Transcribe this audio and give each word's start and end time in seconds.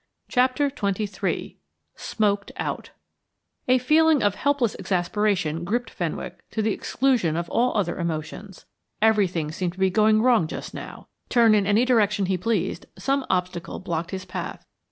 CHAPTER 0.29 0.71
XXIII 0.75 1.57
SMOKED 1.93 2.51
OUT 2.57 2.89
A 3.67 3.77
feeling 3.77 4.23
of 4.23 4.33
helpless 4.33 4.73
exasperation 4.79 5.63
gripped 5.63 5.91
Fenwick 5.91 6.41
to 6.49 6.63
the 6.63 6.71
exclusion 6.73 7.35
of 7.37 7.47
all 7.51 7.77
other 7.77 7.99
emotions. 7.99 8.65
Everything 8.99 9.51
seemed 9.51 9.73
to 9.73 9.79
be 9.79 9.91
going 9.91 10.23
wrong 10.23 10.47
just 10.47 10.73
now; 10.73 11.07
turn 11.29 11.53
in 11.53 11.67
any 11.67 11.85
direction 11.85 12.25
he 12.25 12.35
pleased 12.35 12.87
some 12.97 13.27
obstacle 13.29 13.77
blocked 13.77 14.09
his 14.09 14.25
path. 14.25 14.65